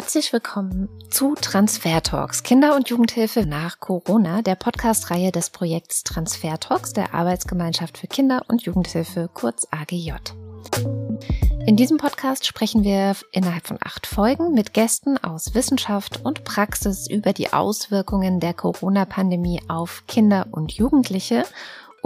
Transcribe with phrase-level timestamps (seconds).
[0.00, 6.60] Herzlich willkommen zu Transfer Talks, Kinder- und Jugendhilfe nach Corona, der Podcast-Reihe des Projekts Transfer
[6.60, 10.12] Talks der Arbeitsgemeinschaft für Kinder- und Jugendhilfe, kurz AGJ.
[11.66, 17.10] In diesem Podcast sprechen wir innerhalb von acht Folgen mit Gästen aus Wissenschaft und Praxis
[17.10, 21.44] über die Auswirkungen der Corona-Pandemie auf Kinder und Jugendliche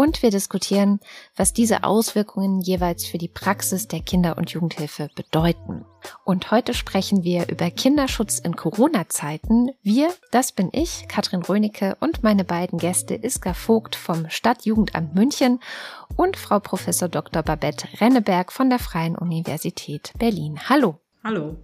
[0.03, 0.99] und wir diskutieren,
[1.37, 5.85] was diese Auswirkungen jeweils für die Praxis der Kinder- und Jugendhilfe bedeuten.
[6.25, 9.71] Und heute sprechen wir über Kinderschutz in Corona-Zeiten.
[9.81, 15.61] Wir, das bin ich, Katrin Rönecke und meine beiden Gäste Iska Vogt vom Stadtjugendamt München
[16.17, 17.45] und Frau Professor Dr.
[17.45, 20.59] Babette Renneberg von der Freien Universität Berlin.
[20.69, 20.99] Hallo.
[21.23, 21.59] Hallo.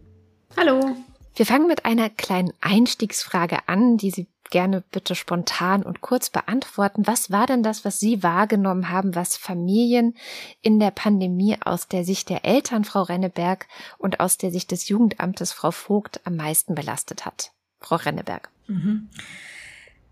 [0.56, 0.94] Hallo.
[1.38, 7.06] Wir fangen mit einer kleinen Einstiegsfrage an, die Sie gerne bitte spontan und kurz beantworten.
[7.06, 10.14] Was war denn das, was Sie wahrgenommen haben, was Familien
[10.62, 14.88] in der Pandemie aus der Sicht der Eltern, Frau Renneberg, und aus der Sicht des
[14.88, 17.52] Jugendamtes, Frau Vogt, am meisten belastet hat?
[17.78, 18.50] Frau Renneberg.
[18.66, 19.08] Mhm.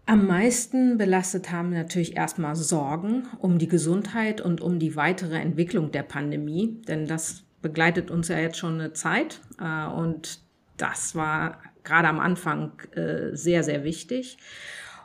[0.05, 5.91] Am meisten belastet haben natürlich erstmal Sorgen um die Gesundheit und um die weitere Entwicklung
[5.91, 10.46] der Pandemie, denn das begleitet uns ja jetzt schon eine Zeit äh, und
[10.77, 14.39] das war gerade am Anfang äh, sehr, sehr wichtig.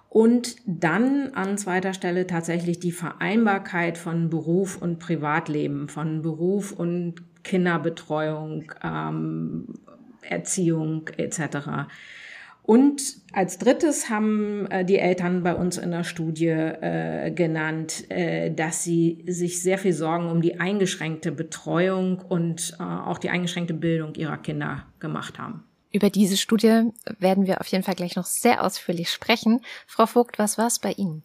[0.10, 7.24] Und dann an zweiter Stelle tatsächlich die Vereinbarkeit von Beruf und Privatleben, von Beruf und
[7.44, 9.68] Kinderbetreuung, ähm,
[10.22, 11.88] Erziehung etc.
[12.64, 13.02] Und
[13.34, 18.84] als drittes haben äh, die Eltern bei uns in der Studie äh, genannt, äh, dass
[18.84, 24.14] sie sich sehr viel Sorgen um die eingeschränkte Betreuung und äh, auch die eingeschränkte Bildung
[24.16, 25.64] ihrer Kinder gemacht haben.
[25.92, 29.62] Über diese Studie werden wir auf jeden Fall gleich noch sehr ausführlich sprechen.
[29.88, 31.24] Frau Vogt, was war es bei Ihnen?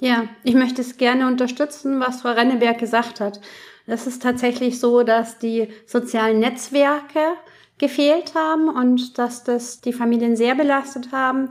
[0.00, 3.40] Ja, ich möchte es gerne unterstützen, was Frau Renneberg gesagt hat.
[3.86, 7.20] Es ist tatsächlich so, dass die sozialen Netzwerke
[7.82, 11.48] gefehlt haben und dass das die Familien sehr belastet haben.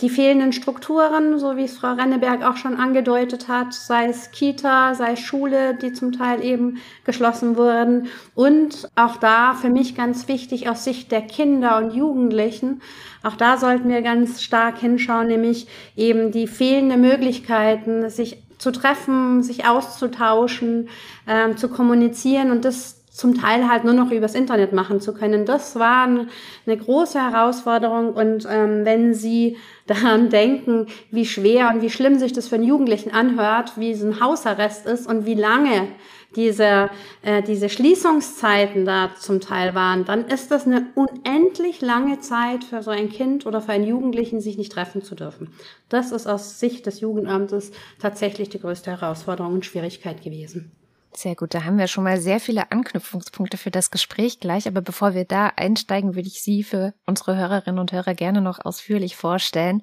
[0.00, 4.94] Die fehlenden Strukturen, so wie es Frau Renneberg auch schon angedeutet hat, sei es Kita,
[4.94, 8.06] sei es Schule, die zum Teil eben geschlossen wurden.
[8.36, 12.80] Und auch da für mich ganz wichtig aus Sicht der Kinder und Jugendlichen,
[13.24, 15.66] auch da sollten wir ganz stark hinschauen, nämlich
[15.96, 20.88] eben die fehlende Möglichkeiten, sich zu treffen, sich auszutauschen,
[21.26, 25.44] ähm, zu kommunizieren und das zum Teil halt nur noch übers Internet machen zu können.
[25.44, 31.90] Das war eine große Herausforderung und ähm, wenn Sie daran denken, wie schwer und wie
[31.90, 35.88] schlimm sich das für einen Jugendlichen anhört, wie es ein Hausarrest ist und wie lange
[36.36, 36.88] diese,
[37.20, 42.82] äh, diese Schließungszeiten da zum Teil waren, dann ist das eine unendlich lange Zeit für
[42.82, 45.52] so ein Kind oder für einen Jugendlichen, sich nicht treffen zu dürfen.
[45.90, 50.72] Das ist aus Sicht des Jugendamtes tatsächlich die größte Herausforderung und Schwierigkeit gewesen.
[51.14, 54.66] Sehr gut, da haben wir schon mal sehr viele Anknüpfungspunkte für das Gespräch gleich.
[54.66, 58.64] Aber bevor wir da einsteigen, würde ich Sie für unsere Hörerinnen und Hörer gerne noch
[58.64, 59.82] ausführlich vorstellen.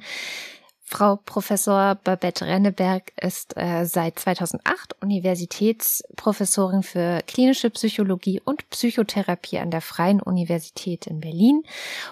[0.91, 9.69] Frau Professor Babette Renneberg ist äh, seit 2008 Universitätsprofessorin für klinische Psychologie und Psychotherapie an
[9.69, 11.61] der Freien Universität in Berlin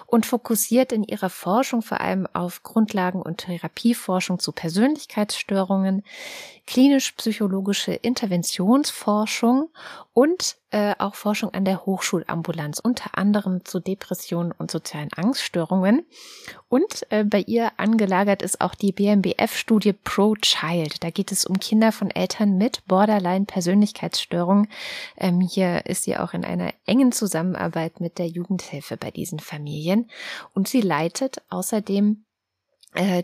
[0.06, 6.04] und fokussiert in ihrer Forschung vor allem auf Grundlagen- und Therapieforschung zu Persönlichkeitsstörungen,
[6.68, 9.70] klinisch-psychologische Interventionsforschung
[10.12, 16.04] und äh, auch Forschung an der Hochschulambulanz, unter anderem zu Depressionen und sozialen Angststörungen.
[16.68, 21.02] Und äh, bei ihr angelagert ist auch die BMBF-Studie Pro Child.
[21.02, 24.68] Da geht es um Kinder von Eltern mit Borderline-Persönlichkeitsstörungen.
[25.16, 30.10] Ähm, hier ist sie auch in einer engen Zusammenarbeit mit der Jugendhilfe bei diesen Familien.
[30.52, 32.26] Und sie leitet außerdem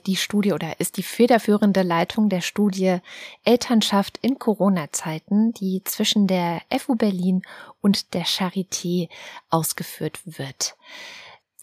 [0.07, 2.99] die Studie oder ist die federführende Leitung der Studie
[3.45, 7.43] Elternschaft in Corona-Zeiten, die zwischen der FU Berlin
[7.81, 9.09] und der Charité
[9.51, 10.77] ausgeführt wird.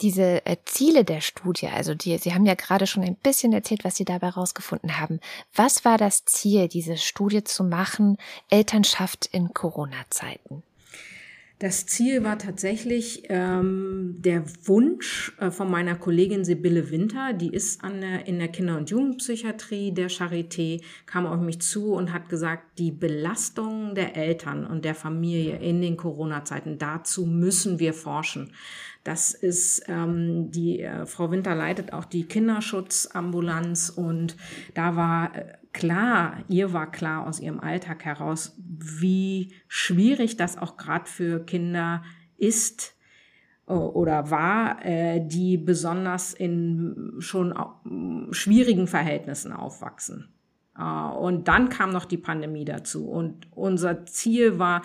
[0.01, 3.83] Diese äh, Ziele der Studie, also die, Sie haben ja gerade schon ein bisschen erzählt,
[3.83, 5.19] was Sie dabei herausgefunden haben.
[5.53, 8.17] Was war das Ziel, diese Studie zu machen,
[8.49, 10.63] Elternschaft in Corona-Zeiten?
[11.61, 17.83] Das Ziel war tatsächlich ähm, der Wunsch äh, von meiner Kollegin Sibylle Winter, die ist
[17.83, 22.29] an der, in der Kinder- und Jugendpsychiatrie der Charité, kam auf mich zu und hat
[22.29, 28.53] gesagt, die Belastung der Eltern und der Familie in den Corona-Zeiten, dazu müssen wir forschen.
[29.03, 34.35] Das ist ähm, die äh, Frau Winter leitet auch die Kinderschutzambulanz und
[34.73, 40.77] da war äh, klar, ihr war klar aus ihrem Alltag heraus, wie schwierig das auch
[40.77, 42.03] gerade für Kinder
[42.37, 42.95] ist
[43.67, 47.53] äh, oder war, äh, die besonders in schon
[48.31, 50.29] schwierigen Verhältnissen aufwachsen.
[50.77, 53.07] Äh, und dann kam noch die Pandemie dazu.
[53.07, 54.81] Und unser Ziel war,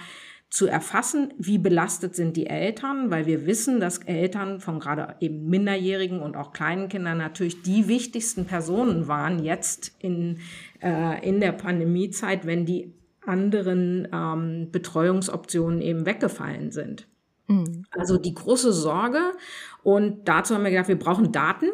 [0.49, 5.49] zu erfassen, wie belastet sind die Eltern, weil wir wissen, dass Eltern von gerade eben
[5.49, 10.39] Minderjährigen und auch kleinen Kindern natürlich die wichtigsten Personen waren jetzt in,
[10.81, 12.95] äh, in der Pandemiezeit, wenn die
[13.27, 17.09] anderen ähm, Betreuungsoptionen eben weggefallen sind.
[17.49, 17.85] Mhm.
[17.91, 19.21] Also die große Sorge
[19.83, 21.67] und dazu haben wir gedacht, wir brauchen Daten.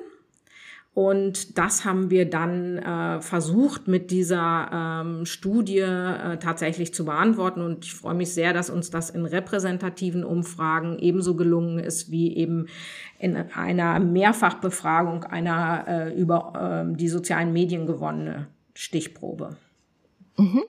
[0.94, 4.68] Und das haben wir dann äh, versucht mit dieser
[5.00, 7.62] ähm, Studie äh, tatsächlich zu beantworten.
[7.62, 12.36] Und ich freue mich sehr, dass uns das in repräsentativen Umfragen ebenso gelungen ist wie
[12.36, 12.66] eben
[13.18, 19.56] in einer Mehrfachbefragung einer äh, über äh, die sozialen Medien gewonnene Stichprobe.
[20.36, 20.62] Mhm.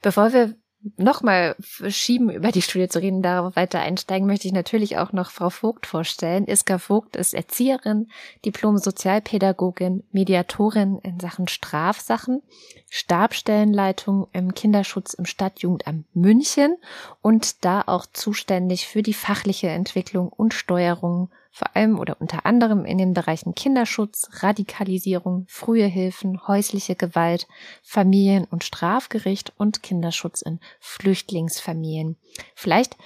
[0.00, 0.54] Bevor wir
[0.96, 1.56] nochmal
[1.88, 5.50] schieben, über die Studie zu reden, darauf weiter einsteigen, möchte ich natürlich auch noch Frau
[5.50, 6.46] Vogt vorstellen.
[6.46, 8.08] Iska Vogt ist Erzieherin,
[8.44, 12.42] Diplom-Sozialpädagogin, Mediatorin in Sachen Strafsachen,
[12.90, 16.76] Stabstellenleitung im Kinderschutz im Stadtjugendamt München
[17.22, 22.84] und da auch zuständig für die fachliche Entwicklung und Steuerung vor allem oder unter anderem
[22.84, 27.46] in den Bereichen Kinderschutz, Radikalisierung, frühe Hilfen, häusliche Gewalt,
[27.80, 32.16] Familien- und Strafgericht und Kinderschutz in Flüchtlingsfamilien.
[32.56, 32.96] Vielleicht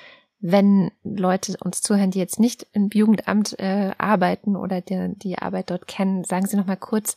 [0.40, 5.70] wenn Leute uns zuhören, die jetzt nicht im Jugendamt äh, arbeiten oder die, die Arbeit
[5.70, 7.16] dort kennen, sagen Sie noch mal kurz,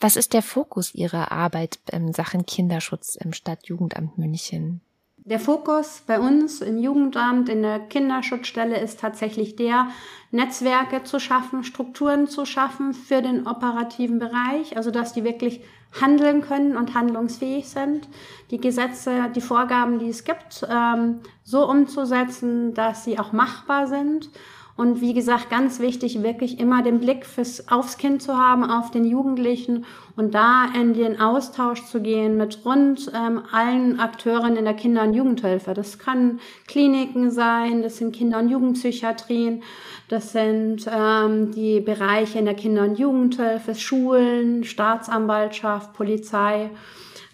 [0.00, 4.80] was ist der Fokus Ihrer Arbeit in Sachen Kinderschutz im Stadtjugendamt München?
[5.28, 9.88] Der Fokus bei uns im Jugendamt, in der Kinderschutzstelle ist tatsächlich der,
[10.30, 15.62] Netzwerke zu schaffen, Strukturen zu schaffen für den operativen Bereich, also dass die wirklich
[16.00, 18.08] handeln können und handlungsfähig sind,
[18.50, 24.30] die Gesetze, die Vorgaben, die es gibt, ähm, so umzusetzen, dass sie auch machbar sind
[24.78, 28.92] und wie gesagt, ganz wichtig, wirklich immer den Blick fürs, aufs Kind zu haben, auf
[28.92, 29.84] den Jugendlichen
[30.14, 35.02] und da in den Austausch zu gehen mit rund ähm, allen Akteuren in der Kinder-
[35.02, 35.74] und Jugendhilfe.
[35.74, 36.38] Das kann
[36.68, 39.64] Kliniken sein, das sind Kinder- und Jugendpsychiatrien,
[40.06, 46.70] das sind ähm, die Bereiche in der Kinder- und Jugendhilfe, Schulen, Staatsanwaltschaft, Polizei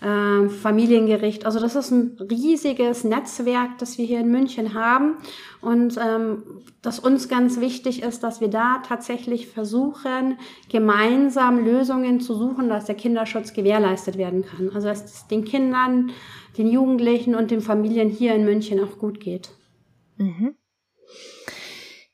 [0.05, 1.47] äh, Familiengericht.
[1.47, 5.17] Also das ist ein riesiges Netzwerk, das wir hier in München haben
[5.61, 6.43] und ähm,
[6.83, 10.39] das uns ganz wichtig ist, dass wir da tatsächlich versuchen,
[10.71, 14.71] gemeinsam Lösungen zu suchen, dass der Kinderschutz gewährleistet werden kann.
[14.75, 16.11] Also dass es den Kindern,
[16.59, 19.51] den Jugendlichen und den Familien hier in München auch gut geht.
[20.19, 20.55] Mhm.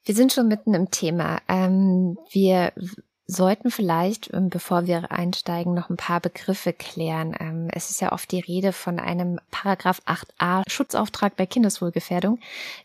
[0.04, 1.38] Wir sind schon mitten im Thema.
[1.48, 2.72] Ähm, wir
[3.30, 7.34] sollten vielleicht, ähm, bevor wir einsteigen, noch ein paar Begriffe klären.
[7.38, 12.38] Ähm, es ist ja oft die Rede von einem Paragraph 8a Schutzauftrag bei Kindeswohlgefährdung.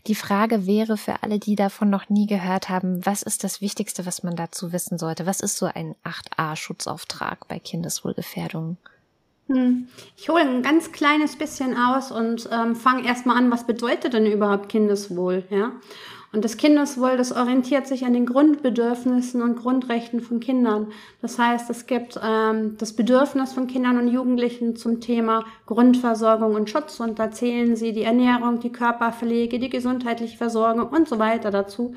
[0.08, 4.06] Die Frage wäre für alle, die davon noch nie gehört haben, was ist das Wichtigste,
[4.06, 5.26] was man dazu wissen sollte?
[5.26, 8.78] Was ist so ein 8a Schutzauftrag bei Kindeswohlgefährdung?
[9.48, 9.88] Hm.
[10.18, 14.26] Ich hole ein ganz kleines bisschen aus und ähm, fange erstmal an, was bedeutet denn
[14.26, 15.44] überhaupt Kindeswohl?
[15.50, 15.72] Ja?
[16.32, 20.88] Und das Kindeswohl, das orientiert sich an den Grundbedürfnissen und Grundrechten von Kindern.
[21.22, 26.70] Das heißt, es gibt ähm, das Bedürfnis von Kindern und Jugendlichen zum Thema Grundversorgung und
[26.70, 31.52] Schutz und da zählen sie die Ernährung, die Körperpflege, die gesundheitliche Versorgung und so weiter
[31.52, 31.94] dazu.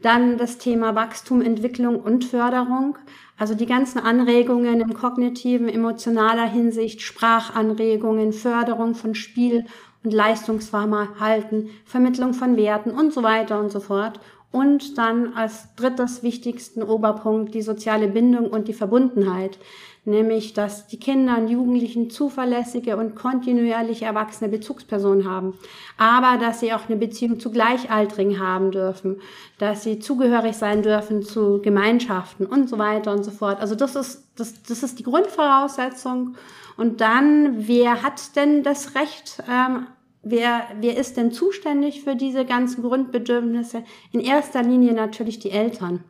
[0.00, 2.98] Dann das Thema Wachstum, Entwicklung und Förderung.
[3.36, 9.64] Also die ganzen Anregungen im kognitiven, emotionaler Hinsicht, Sprachanregungen, Förderung von Spiel
[10.04, 14.20] und Leistungsverhalten, Vermittlung von Werten und so weiter und so fort.
[14.52, 19.58] Und dann als drittes wichtigsten Oberpunkt die soziale Bindung und die Verbundenheit,
[20.04, 25.54] nämlich dass die Kinder und Jugendlichen zuverlässige und kontinuierliche erwachsene Bezugspersonen haben,
[25.98, 29.20] aber dass sie auch eine Beziehung zu Gleichaltrigen haben dürfen,
[29.58, 33.60] dass sie zugehörig sein dürfen zu Gemeinschaften und so weiter und so fort.
[33.60, 36.36] Also das ist, das, das ist die Grundvoraussetzung.
[36.76, 39.86] Und dann, wer hat denn das Recht, ähm,
[40.24, 43.84] wer, wer ist denn zuständig für diese ganzen Grundbedürfnisse?
[44.12, 46.04] In erster Linie natürlich die Eltern.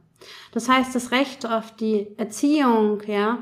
[0.53, 3.39] Das heißt, das Recht auf die Erziehung, ja,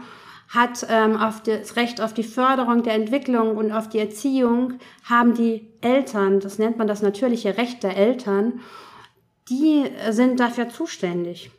[0.49, 4.75] hat ähm, auf das Recht auf die Förderung der Entwicklung und auf die Erziehung
[5.05, 8.61] haben die Eltern, das nennt man das natürliche Recht der Eltern,
[9.49, 11.51] die sind dafür zuständig.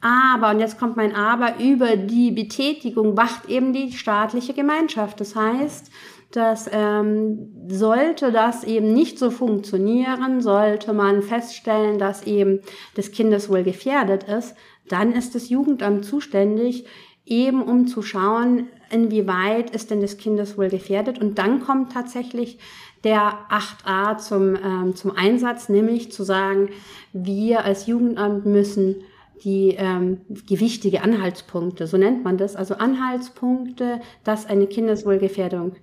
[0.00, 5.20] Aber, und jetzt kommt mein Aber, über die Betätigung wacht eben die staatliche Gemeinschaft.
[5.20, 5.90] Das heißt,
[6.32, 12.60] dass ähm, sollte das eben nicht so funktionieren, sollte man feststellen, dass eben
[12.94, 14.54] das Kindeswohl gefährdet ist,
[14.88, 16.86] dann ist das Jugendamt zuständig,
[17.24, 21.20] eben um zu schauen, inwieweit ist denn das Kindeswohl gefährdet.
[21.20, 22.58] Und dann kommt tatsächlich
[23.04, 26.70] der 8a zum, ähm, zum Einsatz, nämlich zu sagen,
[27.12, 28.96] wir als Jugendamt müssen
[29.44, 35.76] die ähm, gewichtige Anhaltspunkte, so nennt man das, also Anhaltspunkte, dass eine Kindeswohlgefährdung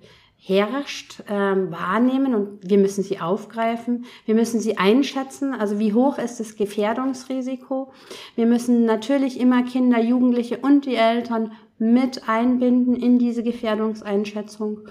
[0.48, 4.04] herrscht, ähm, wahrnehmen und wir müssen sie aufgreifen.
[4.26, 5.52] Wir müssen sie einschätzen.
[5.52, 7.92] Also wie hoch ist das Gefährdungsrisiko?
[8.36, 14.82] Wir müssen natürlich immer Kinder, Jugendliche und die Eltern mit einbinden in diese Gefährdungseinschätzung.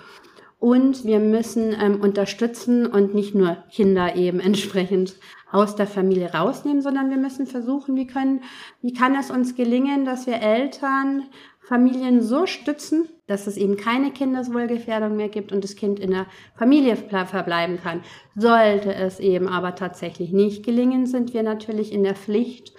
[0.60, 5.16] Und wir müssen ähm, unterstützen und nicht nur Kinder eben entsprechend
[5.56, 8.42] aus der Familie rausnehmen, sondern wir müssen versuchen, wie können,
[8.82, 11.24] wie kann es uns gelingen, dass wir Eltern,
[11.60, 16.28] Familien so stützen, dass es eben keine Kindeswohlgefährdung mehr gibt und das Kind in der
[16.56, 18.02] Familie verbleiben kann.
[18.36, 22.74] Sollte es eben aber tatsächlich nicht gelingen, sind wir natürlich in der Pflicht,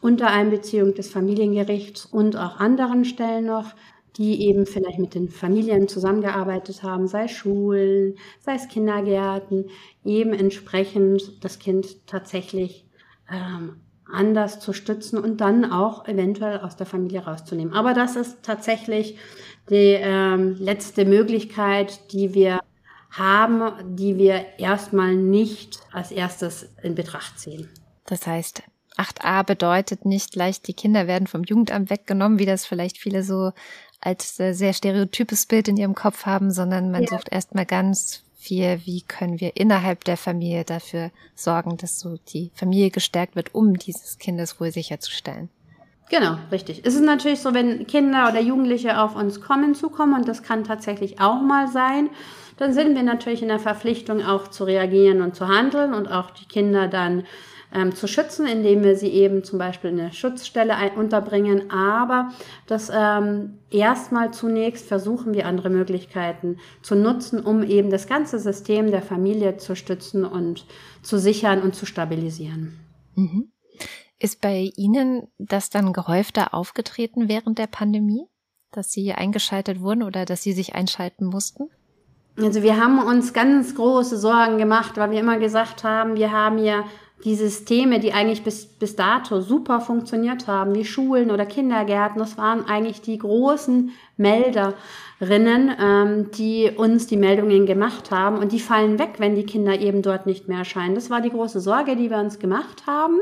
[0.00, 3.74] unter Einbeziehung des Familiengerichts und auch anderen Stellen noch,
[4.16, 9.66] die eben vielleicht mit den Familien zusammengearbeitet haben, sei Schulen, sei es Kindergärten,
[10.04, 12.86] eben entsprechend das Kind tatsächlich
[13.30, 13.80] ähm,
[14.12, 17.74] anders zu stützen und dann auch eventuell aus der Familie rauszunehmen.
[17.74, 19.16] Aber das ist tatsächlich
[19.68, 22.60] die ähm, letzte Möglichkeit, die wir
[23.10, 27.68] haben, die wir erstmal nicht als erstes in Betracht ziehen.
[28.06, 28.62] Das heißt,
[28.96, 33.52] 8a bedeutet nicht leicht, die Kinder werden vom Jugendamt weggenommen, wie das vielleicht viele so
[34.00, 37.08] als sehr stereotypes Bild in ihrem Kopf haben, sondern man ja.
[37.08, 42.50] sucht erstmal ganz viel, wie können wir innerhalb der Familie dafür sorgen, dass so die
[42.54, 45.50] Familie gestärkt wird, um dieses Kindeswohl sicherzustellen.
[46.08, 46.80] Genau, richtig.
[46.84, 50.64] Es ist natürlich so, wenn Kinder oder Jugendliche auf uns kommen, zukommen, und das kann
[50.64, 52.10] tatsächlich auch mal sein,
[52.56, 56.30] dann sind wir natürlich in der Verpflichtung auch zu reagieren und zu handeln und auch
[56.30, 57.24] die Kinder dann
[57.72, 61.70] ähm, zu schützen, indem wir sie eben zum Beispiel in eine Schutzstelle ein unterbringen.
[61.70, 62.30] Aber
[62.66, 68.90] das ähm, erstmal zunächst versuchen wir andere Möglichkeiten zu nutzen, um eben das ganze System
[68.90, 70.66] der Familie zu stützen und
[71.02, 72.78] zu sichern und zu stabilisieren.
[73.14, 73.50] Mhm.
[74.18, 78.26] Ist bei Ihnen das dann gehäufter aufgetreten während der Pandemie,
[78.70, 81.70] dass Sie eingeschaltet wurden oder dass Sie sich einschalten mussten?
[82.36, 86.58] Also wir haben uns ganz große Sorgen gemacht, weil wir immer gesagt haben, wir haben
[86.58, 86.84] ja
[87.24, 92.38] die Systeme, die eigentlich bis, bis dato super funktioniert haben, wie Schulen oder Kindergärten, das
[92.38, 98.38] waren eigentlich die großen Melderinnen, ähm, die uns die Meldungen gemacht haben.
[98.38, 100.94] Und die fallen weg, wenn die Kinder eben dort nicht mehr erscheinen.
[100.94, 103.18] Das war die große Sorge, die wir uns gemacht haben.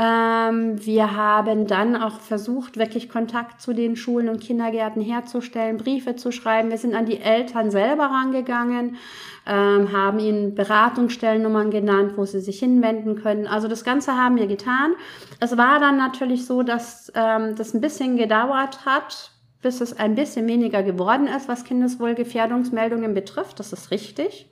[0.00, 6.16] Ähm, wir haben dann auch versucht, wirklich Kontakt zu den Schulen und Kindergärten herzustellen, Briefe
[6.16, 6.70] zu schreiben.
[6.70, 8.96] Wir sind an die Eltern selber rangegangen,
[9.46, 13.46] ähm, haben ihnen Beratungsstellennummern genannt, wo sie sich hinwenden können.
[13.46, 14.94] Also das Ganze haben wir getan.
[15.38, 20.14] Es war dann natürlich so, dass ähm, das ein bisschen gedauert hat, bis es ein
[20.14, 23.60] bisschen weniger geworden ist, was Kindeswohlgefährdungsmeldungen betrifft.
[23.60, 24.48] Das ist richtig.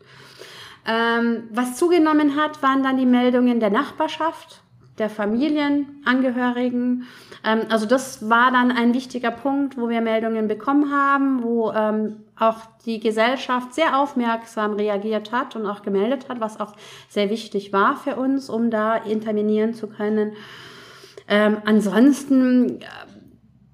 [0.87, 4.62] Ähm, was zugenommen hat, waren dann die Meldungen der Nachbarschaft
[4.99, 7.07] der Familienangehörigen.
[7.45, 12.25] Ähm, also das war dann ein wichtiger Punkt, wo wir Meldungen bekommen haben, wo ähm,
[12.37, 16.75] auch die Gesellschaft sehr aufmerksam reagiert hat und auch gemeldet hat, was auch
[17.09, 20.33] sehr wichtig war für uns, um da intervenieren zu können.
[21.28, 22.85] Ähm, ansonsten äh,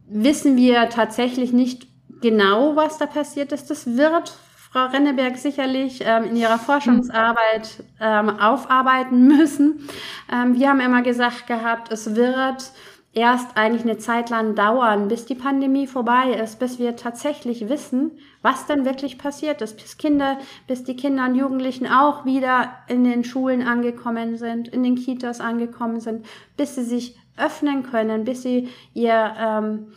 [0.09, 1.87] wissen wir tatsächlich nicht
[2.21, 3.71] genau, was da passiert ist.
[3.71, 4.35] Das wird
[4.75, 9.89] Frau Renneberg sicherlich ähm, in ihrer Forschungsarbeit ähm, aufarbeiten müssen.
[10.33, 12.73] Ähm, wir haben immer gesagt gehabt, es wird
[13.13, 18.19] erst eigentlich eine Zeit lang dauern, bis die Pandemie vorbei ist, bis wir tatsächlich wissen,
[18.43, 23.05] was dann wirklich passiert ist, bis Kinder, bis die Kinder und Jugendlichen auch wieder in
[23.05, 26.27] den Schulen angekommen sind, in den Kitas angekommen sind,
[26.57, 29.93] bis sie sich öffnen können, bis sie ihr ähm,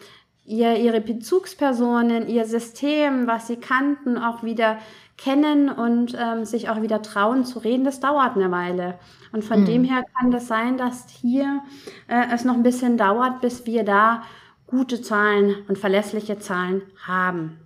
[0.48, 4.78] ihr, ihre Bezugspersonen, ihr System, was sie kannten, auch wieder
[5.18, 8.98] kennen und ähm, sich auch wieder trauen zu reden, das dauert eine Weile.
[9.34, 9.66] Und von mhm.
[9.66, 11.62] dem her kann das sein, dass hier
[12.08, 14.24] äh, es noch ein bisschen dauert, bis wir da
[14.68, 17.60] gute Zahlen und verlässliche Zahlen haben.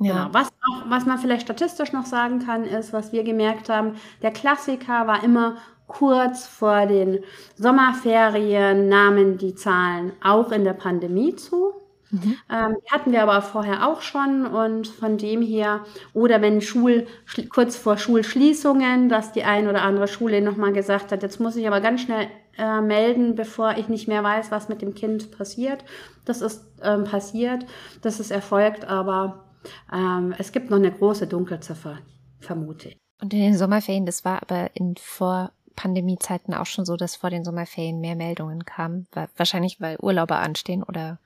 [0.00, 0.24] Ja.
[0.24, 0.28] Genau.
[0.32, 4.32] Was, auch, was man vielleicht statistisch noch sagen kann, ist, was wir gemerkt haben, der
[4.32, 5.56] Klassiker war immer
[5.86, 7.20] kurz vor den
[7.56, 11.74] Sommerferien, nahmen die Zahlen auch in der Pandemie zu.
[12.10, 12.36] Mhm.
[12.50, 15.84] Ähm, hatten wir aber vorher auch schon und von dem her,
[16.14, 17.06] oder wenn Schul,
[17.50, 21.66] kurz vor Schulschließungen, dass die ein oder andere Schule nochmal gesagt hat, jetzt muss ich
[21.66, 25.84] aber ganz schnell äh, melden, bevor ich nicht mehr weiß, was mit dem Kind passiert.
[26.24, 27.66] Das ist ähm, passiert,
[28.02, 29.44] das ist erfolgt, aber
[29.92, 31.98] ähm, es gibt noch eine große Dunkelziffer,
[32.40, 32.98] vermute ich.
[33.20, 37.30] Und in den Sommerferien, das war aber in vor Pandemiezeiten auch schon so, dass vor
[37.30, 39.06] den Sommerferien mehr Meldungen kamen.
[39.36, 41.20] Wahrscheinlich, weil Urlaube anstehen oder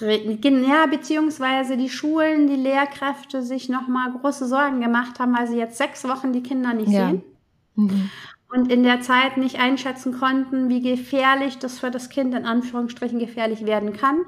[0.00, 5.78] ja, beziehungsweise die Schulen, die Lehrkräfte sich nochmal große Sorgen gemacht haben, weil sie jetzt
[5.78, 7.08] sechs Wochen die Kinder nicht ja.
[7.08, 7.22] sehen.
[7.74, 8.10] Mhm.
[8.48, 13.18] Und in der Zeit nicht einschätzen konnten, wie gefährlich das für das Kind in Anführungsstrichen
[13.18, 14.20] gefährlich werden kann.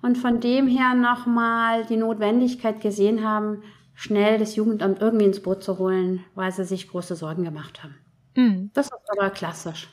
[0.00, 3.62] Und von dem her nochmal die Notwendigkeit gesehen haben,
[3.94, 7.94] schnell das Jugendamt irgendwie ins Boot zu holen, weil sie sich große Sorgen gemacht haben.
[8.34, 8.70] Mhm.
[8.72, 9.88] Das ist aber klassisch.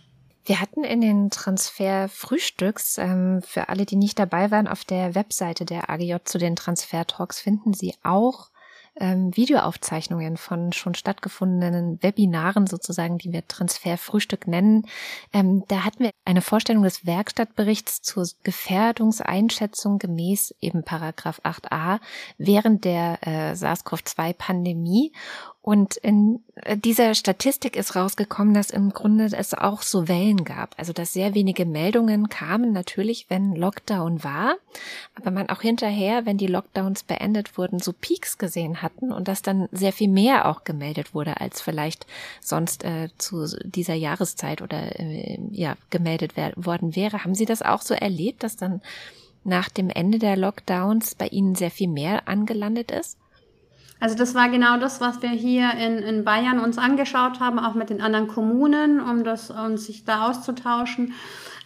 [0.50, 5.64] Wir hatten in den Transfer-Frühstücks, ähm, für alle, die nicht dabei waren, auf der Webseite
[5.64, 8.50] der AGJ zu den Transfer-Talks finden Sie auch
[9.00, 14.88] ähm, Videoaufzeichnungen von schon stattgefundenen Webinaren sozusagen, die wir Transferfrühstück nennen.
[15.34, 22.00] Ähm, da hatten wir eine Vorstellung des Werkstattberichts zur Gefährdungseinschätzung gemäß eben Paragraph 8a
[22.40, 25.14] während der äh, SARS-CoV-2-Pandemie.
[25.70, 30.74] Und in äh, dieser Statistik ist rausgekommen, dass im Grunde es auch so Wellen gab.
[30.80, 34.56] Also dass sehr wenige Meldungen kamen, natürlich, wenn Lockdown war,
[35.14, 39.44] aber man auch hinterher, wenn die Lockdowns beendet wurden, so Peaks gesehen hatten und dass
[39.44, 42.08] dann sehr viel mehr auch gemeldet wurde, als vielleicht
[42.42, 47.24] sonst äh, zu dieser Jahreszeit oder äh, ja gemeldet worden wäre.
[47.24, 48.82] Haben Sie das auch so erlebt, dass dann
[49.44, 53.20] nach dem Ende der Lockdowns bei Ihnen sehr viel mehr angelandet ist?
[54.00, 57.74] Also das war genau das, was wir hier in, in Bayern uns angeschaut haben, auch
[57.74, 61.14] mit den anderen Kommunen, um das um sich da auszutauschen.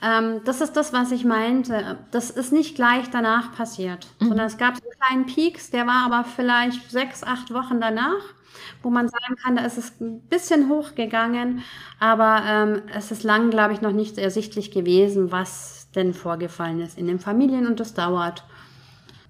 [0.01, 1.97] Ähm, das ist das, was ich meinte.
[2.11, 4.29] Das ist nicht gleich danach passiert, mhm.
[4.29, 8.33] sondern es gab so einen kleinen Peaks, der war aber vielleicht sechs, acht Wochen danach
[8.81, 11.63] wo man sagen kann, da ist es ein bisschen hochgegangen,
[11.99, 16.97] aber ähm, es ist lang, glaube ich, noch nicht ersichtlich gewesen, was denn vorgefallen ist
[16.97, 18.43] in den Familien und das dauert.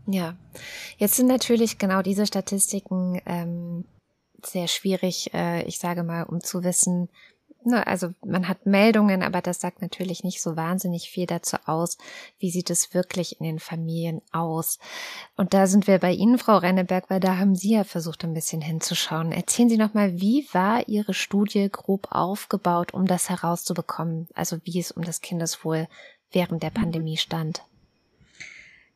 [0.06, 0.36] Ja,
[0.98, 3.86] jetzt sind natürlich genau diese Statistiken ähm,
[4.46, 7.10] sehr schwierig, äh, ich sage mal, um zu wissen,
[7.66, 11.98] ne, also man hat Meldungen, aber das sagt natürlich nicht so wahnsinnig viel dazu aus,
[12.40, 14.80] wie sieht es wirklich in den Familien aus.
[15.36, 18.34] Und da sind wir bei Ihnen, Frau Renneberg, weil da haben Sie ja versucht, ein
[18.34, 19.32] bisschen hinzuschauen.
[19.32, 24.92] Erzählen Sie nochmal, wie war Ihre Studie grob aufgebaut, um das herauszubekommen, also wie es
[24.92, 25.88] um das Kindeswohl
[26.32, 27.64] während der Pandemie stand?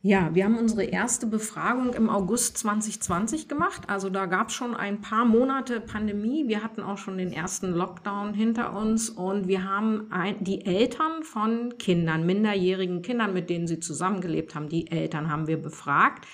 [0.01, 3.89] Ja, wir haben unsere erste Befragung im August 2020 gemacht.
[3.89, 6.47] Also da gab es schon ein paar Monate Pandemie.
[6.47, 11.23] Wir hatten auch schon den ersten Lockdown hinter uns und wir haben ein, die Eltern
[11.23, 16.27] von Kindern, minderjährigen Kindern, mit denen sie zusammengelebt haben, die Eltern haben wir befragt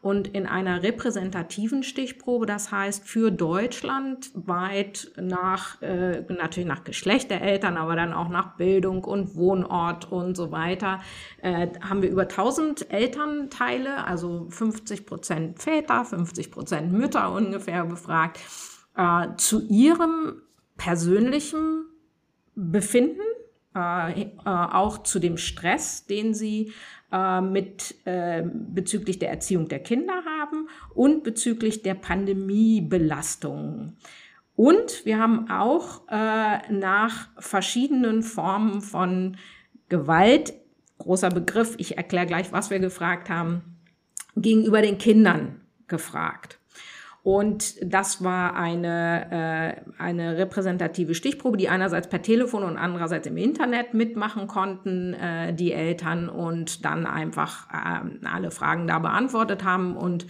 [0.00, 7.30] und in einer repräsentativen Stichprobe, das heißt für Deutschland weit nach, äh, natürlich nach Geschlecht
[7.30, 11.00] der Eltern, aber dann auch nach Bildung und Wohnort und so weiter,
[11.42, 18.38] äh, haben wir über 1000 Elternteile, also 50 Prozent Väter, 50 Prozent Mütter ungefähr befragt,
[18.96, 20.42] äh, zu ihrem
[20.76, 21.86] persönlichen
[22.54, 23.20] Befinden,
[23.74, 26.72] äh, äh, auch zu dem Stress, den sie
[27.12, 33.96] äh, mit äh, bezüglich der Erziehung der Kinder haben und bezüglich der Pandemiebelastungen.
[34.54, 39.36] Und wir haben auch äh, nach verschiedenen Formen von
[39.88, 40.52] Gewalt,
[40.98, 43.78] großer Begriff, ich erkläre gleich, was wir gefragt haben,
[44.36, 46.58] gegenüber den Kindern gefragt.
[47.22, 53.36] Und das war eine, äh, eine repräsentative Stichprobe, die einerseits per Telefon und andererseits im
[53.36, 59.96] Internet mitmachen konnten, äh, die Eltern, und dann einfach äh, alle Fragen da beantwortet haben.
[59.96, 60.26] Und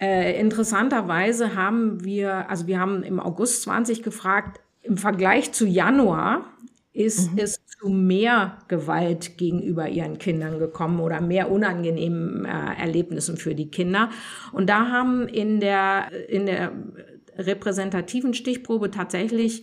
[0.00, 6.44] äh, interessanterweise haben wir, also wir haben im August 20 gefragt, im Vergleich zu Januar
[6.92, 7.38] ist mhm.
[7.38, 13.70] es zu mehr Gewalt gegenüber ihren Kindern gekommen oder mehr unangenehmen äh, Erlebnissen für die
[13.70, 14.10] Kinder.
[14.52, 16.72] Und da haben in der, in der
[17.36, 19.62] repräsentativen Stichprobe tatsächlich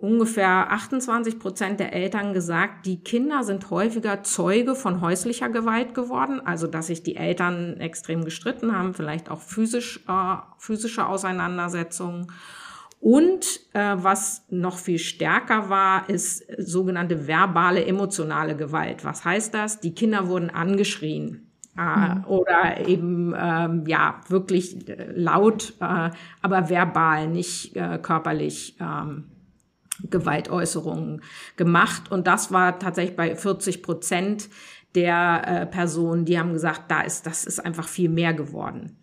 [0.00, 6.42] ungefähr 28 Prozent der Eltern gesagt, die Kinder sind häufiger Zeuge von häuslicher Gewalt geworden,
[6.44, 12.26] also dass sich die Eltern extrem gestritten haben, vielleicht auch physisch, äh, physische Auseinandersetzungen.
[13.04, 19.04] Und äh, was noch viel stärker war, ist sogenannte verbale emotionale Gewalt.
[19.04, 19.78] Was heißt das?
[19.78, 21.50] Die Kinder wurden angeschrien.
[21.76, 22.24] Äh, mhm.
[22.24, 29.24] Oder eben ähm, ja wirklich äh, laut, äh, aber verbal, nicht äh, körperlich ähm,
[30.08, 31.20] Gewaltäußerungen
[31.58, 32.10] gemacht.
[32.10, 34.48] Und das war tatsächlich bei 40 Prozent
[34.94, 38.96] der äh, Personen, die haben gesagt, da ist das ist einfach viel mehr geworden.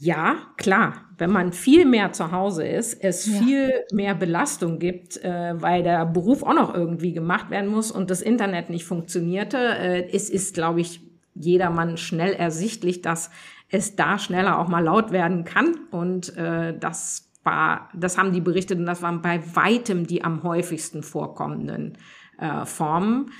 [0.00, 3.40] Ja, klar, wenn man viel mehr zu Hause ist, es ja.
[3.40, 8.08] viel mehr Belastung gibt, äh, weil der Beruf auch noch irgendwie gemacht werden muss und
[8.08, 9.56] das Internet nicht funktionierte.
[9.58, 11.00] Äh, es ist, glaube ich,
[11.34, 13.30] jedermann schnell ersichtlich, dass
[13.70, 15.74] es da schneller auch mal laut werden kann.
[15.90, 20.44] Und äh, das war, das haben die berichtet und das waren bei weitem die am
[20.44, 21.98] häufigsten vorkommenden
[22.38, 23.32] äh, Formen.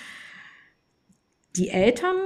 [1.56, 2.16] Die Eltern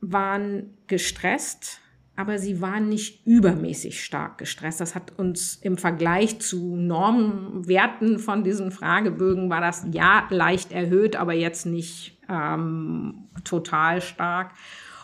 [0.00, 1.80] waren gestresst
[2.18, 4.80] aber sie waren nicht übermäßig stark gestresst.
[4.80, 11.14] Das hat uns im Vergleich zu Normwerten von diesen Fragebögen war das ja leicht erhöht,
[11.14, 14.50] aber jetzt nicht ähm, total stark.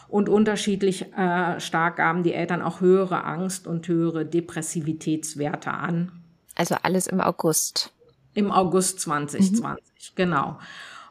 [0.08, 6.10] Und unterschiedlich äh, stark gaben die Eltern auch höhere Angst und höhere Depressivitätswerte an.
[6.56, 7.92] Also alles im August.
[8.34, 10.16] Im August 2020, mhm.
[10.16, 10.58] genau.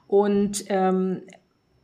[0.07, 1.21] Und ähm,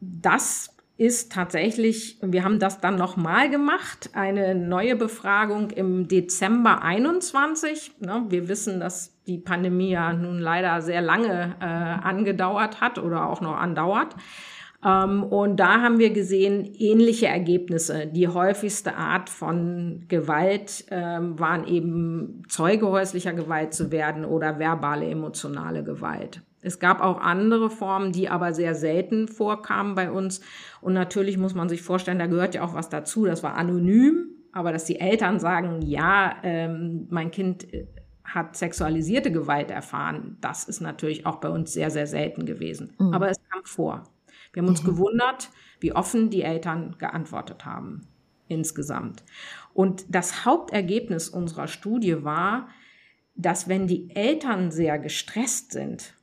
[0.01, 7.93] das ist tatsächlich, wir haben das dann nochmal gemacht, eine neue Befragung im Dezember 21.
[8.01, 13.29] Ne, wir wissen, dass die Pandemie ja nun leider sehr lange äh, angedauert hat oder
[13.29, 14.13] auch noch andauert.
[14.83, 18.05] Ähm, und da haben wir gesehen, ähnliche Ergebnisse.
[18.07, 25.09] Die häufigste Art von Gewalt ähm, waren eben Zeuge häuslicher Gewalt zu werden oder verbale
[25.09, 26.41] emotionale Gewalt.
[26.61, 30.41] Es gab auch andere Formen, die aber sehr selten vorkamen bei uns.
[30.81, 33.25] Und natürlich muss man sich vorstellen, da gehört ja auch was dazu.
[33.25, 37.87] Das war anonym, aber dass die Eltern sagen, ja, ähm, mein Kind äh,
[38.23, 42.93] hat sexualisierte Gewalt erfahren, das ist natürlich auch bei uns sehr, sehr selten gewesen.
[42.99, 43.13] Mhm.
[43.13, 44.03] Aber es kam vor.
[44.53, 44.87] Wir haben uns mhm.
[44.87, 48.07] gewundert, wie offen die Eltern geantwortet haben
[48.47, 49.23] insgesamt.
[49.73, 52.67] Und das Hauptergebnis unserer Studie war,
[53.35, 56.15] dass wenn die Eltern sehr gestresst sind,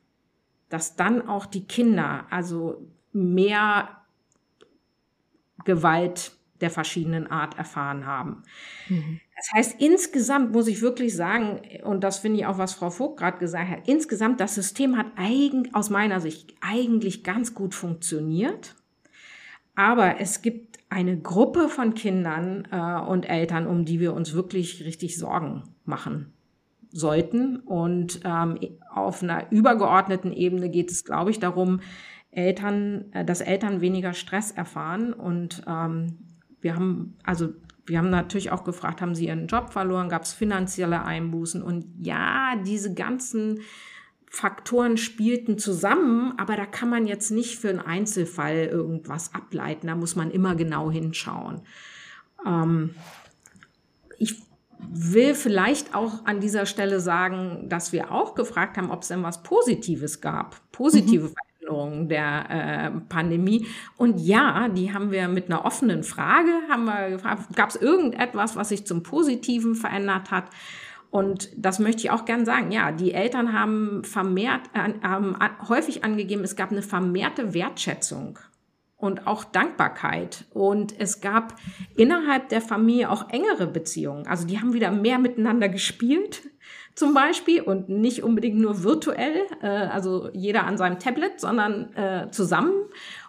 [0.68, 3.88] dass dann auch die Kinder also mehr
[5.64, 8.42] Gewalt der verschiedenen Art erfahren haben.
[8.88, 9.20] Mhm.
[9.36, 13.18] Das heißt, insgesamt muss ich wirklich sagen, und das finde ich auch, was Frau Vogt
[13.18, 18.74] gerade gesagt hat, insgesamt das System hat eigen, aus meiner Sicht eigentlich ganz gut funktioniert.
[19.74, 24.84] Aber es gibt eine Gruppe von Kindern äh, und Eltern, um die wir uns wirklich
[24.84, 26.32] richtig Sorgen machen
[26.90, 27.56] sollten.
[27.56, 28.58] Und ähm,
[28.90, 31.80] auf einer übergeordneten Ebene geht es, glaube ich, darum,
[32.30, 35.12] Eltern, äh, dass Eltern weniger Stress erfahren.
[35.12, 36.18] Und ähm,
[36.60, 37.48] wir haben, also
[37.86, 41.62] wir haben natürlich auch gefragt, haben sie ihren Job verloren, gab es finanzielle Einbußen?
[41.62, 43.60] Und ja, diese ganzen
[44.28, 49.86] Faktoren spielten zusammen, aber da kann man jetzt nicht für einen Einzelfall irgendwas ableiten.
[49.86, 51.62] Da muss man immer genau hinschauen.
[52.44, 52.94] Ähm,
[54.18, 54.42] ich
[54.78, 59.22] will vielleicht auch an dieser Stelle sagen, dass wir auch gefragt haben, ob es denn
[59.22, 61.34] was Positives gab, positive mhm.
[61.34, 63.66] Veränderungen der äh, Pandemie.
[63.96, 68.56] Und ja, die haben wir mit einer offenen Frage, haben wir gefragt, gab es irgendetwas,
[68.56, 70.44] was sich zum Positiven verändert hat?
[71.10, 72.72] Und das möchte ich auch gern sagen.
[72.72, 75.36] Ja, die Eltern haben vermehrt, äh, haben
[75.68, 78.38] häufig angegeben, es gab eine vermehrte Wertschätzung
[78.96, 80.44] und auch Dankbarkeit.
[80.50, 81.56] Und es gab
[81.96, 84.26] innerhalb der Familie auch engere Beziehungen.
[84.26, 86.42] Also die haben wieder mehr miteinander gespielt,
[86.94, 92.30] zum Beispiel, und nicht unbedingt nur virtuell, äh, also jeder an seinem Tablet, sondern äh,
[92.30, 92.72] zusammen.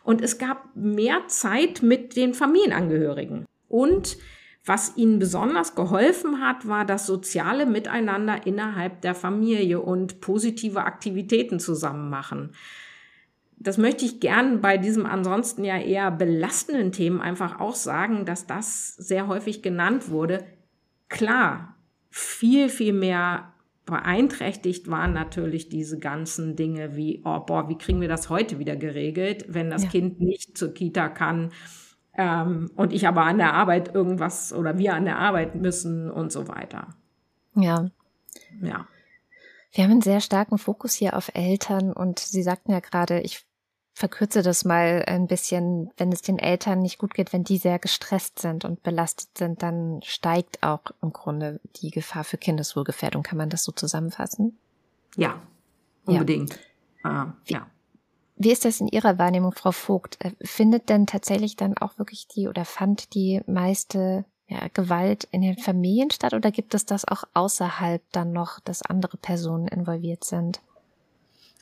[0.04, 3.46] Und es gab mehr Zeit mit den Familienangehörigen.
[3.68, 4.18] Und
[4.64, 11.60] was ihnen besonders geholfen hat, war das soziale Miteinander innerhalb der Familie und positive Aktivitäten
[11.60, 12.54] zusammen machen
[13.60, 18.46] das möchte ich gern bei diesem ansonsten ja eher belastenden Themen einfach auch sagen, dass
[18.46, 20.46] das sehr häufig genannt wurde.
[21.10, 21.76] Klar,
[22.10, 23.54] viel, viel mehr
[23.86, 28.76] beeinträchtigt waren natürlich diese ganzen Dinge wie, oh boah, wie kriegen wir das heute wieder
[28.76, 29.90] geregelt, wenn das ja.
[29.90, 31.52] Kind nicht zur Kita kann
[32.18, 36.32] ähm, und ich aber an der Arbeit irgendwas oder wir an der Arbeit müssen und
[36.32, 36.90] so weiter.
[37.56, 37.90] Ja.
[38.62, 38.88] Ja.
[39.72, 43.47] Wir haben einen sehr starken Fokus hier auf Eltern und Sie sagten ja gerade, ich
[43.98, 47.80] verkürze das mal ein bisschen, wenn es den Eltern nicht gut geht, wenn die sehr
[47.80, 53.24] gestresst sind und belastet sind, dann steigt auch im Grunde die Gefahr für Kindeswohlgefährdung.
[53.24, 54.56] Kann man das so zusammenfassen?
[55.16, 55.42] Ja,
[56.06, 56.60] unbedingt.
[57.04, 57.34] Ja.
[57.46, 57.66] Wie, ja.
[58.36, 60.24] Wie ist das in Ihrer Wahrnehmung, Frau Vogt?
[60.24, 65.42] Äh, findet denn tatsächlich dann auch wirklich die oder fand die meiste ja, Gewalt in
[65.42, 70.24] den Familien statt oder gibt es das auch außerhalb dann noch, dass andere Personen involviert
[70.24, 70.62] sind?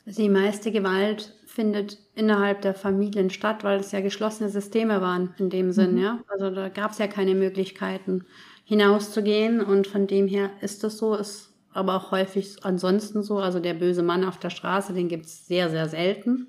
[0.04, 5.34] Also die meiste Gewalt findet innerhalb der Familien statt, weil es ja geschlossene Systeme waren
[5.38, 6.02] in dem Sinn, mhm.
[6.02, 6.18] ja.
[6.28, 8.26] Also da gab es ja keine Möglichkeiten
[8.64, 13.38] hinauszugehen und von dem her ist es so, ist aber auch häufig ansonsten so.
[13.38, 16.48] Also der böse Mann auf der Straße, den gibt es sehr, sehr selten.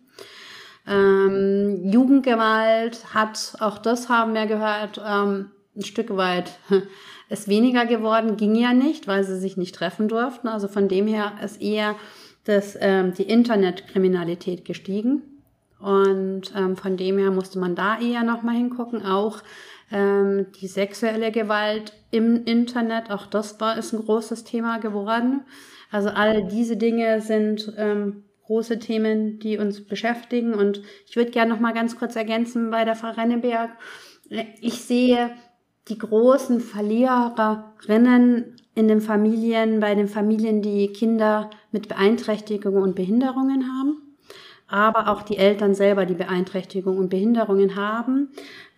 [0.85, 6.51] Ähm, Jugendgewalt hat, auch das haben wir gehört, ähm, ein Stück weit
[7.29, 10.49] ist weniger geworden, ging ja nicht, weil sie sich nicht treffen durften.
[10.49, 11.95] Also von dem her ist eher
[12.47, 15.21] das, ähm, die Internetkriminalität gestiegen.
[15.79, 19.05] Und ähm, von dem her musste man da eher nochmal hingucken.
[19.05, 19.43] Auch
[19.91, 25.41] ähm, die sexuelle Gewalt im Internet, auch das war ist ein großes Thema geworden.
[25.91, 30.53] Also all diese Dinge sind ähm, große Themen, die uns beschäftigen.
[30.53, 33.71] Und ich würde gerne noch mal ganz kurz ergänzen bei der Frau Renneberg.
[34.61, 35.31] Ich sehe
[35.89, 43.65] die großen Verliererinnen in den Familien, bei den Familien, die Kinder mit Beeinträchtigungen und Behinderungen
[43.67, 43.97] haben,
[44.67, 48.29] aber auch die Eltern selber, die Beeinträchtigungen und Behinderungen haben.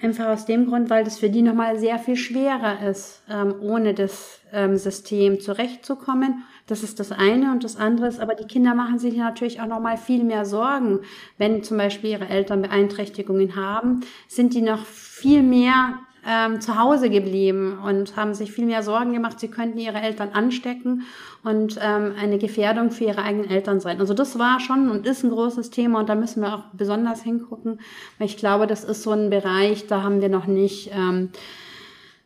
[0.01, 3.93] Einfach aus dem Grund, weil das für die nochmal sehr viel schwerer ist, ähm, ohne
[3.93, 6.45] das ähm, System zurechtzukommen.
[6.65, 7.51] Das ist das eine.
[7.51, 11.01] Und das andere ist, aber die Kinder machen sich natürlich auch nochmal viel mehr Sorgen.
[11.37, 17.09] Wenn zum Beispiel ihre Eltern Beeinträchtigungen haben, sind die noch viel mehr ähm, zu Hause
[17.09, 21.03] geblieben und haben sich viel mehr Sorgen gemacht, sie könnten ihre Eltern anstecken
[21.43, 23.99] und ähm, eine Gefährdung für ihre eigenen Eltern sein.
[23.99, 27.23] Also das war schon und ist ein großes Thema und da müssen wir auch besonders
[27.23, 27.79] hingucken,
[28.17, 31.29] weil ich glaube, das ist so ein Bereich, da haben wir noch nicht ähm,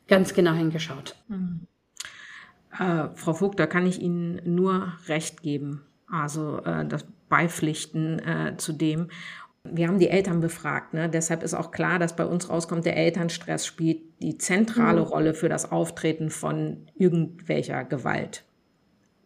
[0.08, 1.15] ganz genau hingeschaut.
[1.27, 1.67] Mhm.
[2.77, 5.82] Äh, Frau Vogt, da kann ich Ihnen nur recht geben.
[6.12, 9.08] Also äh, das Beipflichten äh, zu dem.
[9.65, 11.10] Wir haben die Eltern befragt, ne?
[11.10, 15.08] deshalb ist auch klar, dass bei uns rauskommt, der Elternstress spielt die zentrale mhm.
[15.08, 18.43] Rolle für das Auftreten von irgendwelcher Gewalt.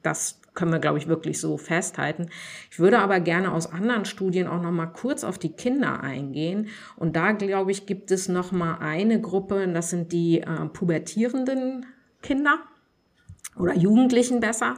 [0.03, 2.29] Das können wir, glaube ich, wirklich so festhalten.
[2.71, 6.67] Ich würde aber gerne aus anderen Studien auch noch mal kurz auf die Kinder eingehen.
[6.95, 11.85] Und da, glaube ich, gibt es noch mal eine Gruppe, das sind die äh, pubertierenden
[12.21, 12.59] Kinder
[13.57, 14.75] oder Jugendlichen besser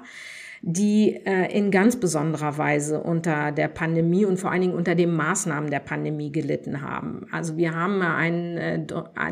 [0.62, 5.16] die äh, in ganz besonderer Weise unter der Pandemie und vor allen Dingen unter den
[5.16, 7.26] Maßnahmen der Pandemie gelitten haben.
[7.32, 8.86] Also wir haben ein äh,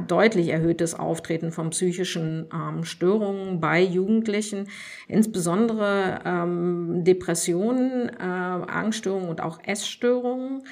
[0.08, 4.68] deutlich erhöhtes Auftreten von psychischen ähm, Störungen bei Jugendlichen,
[5.08, 10.64] insbesondere ähm, Depressionen, äh, Angststörungen und auch Essstörungen.